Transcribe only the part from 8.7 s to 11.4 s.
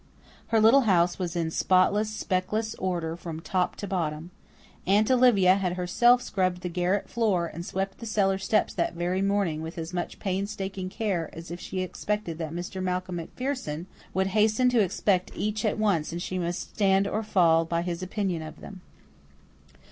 that very morning with as much painstaking care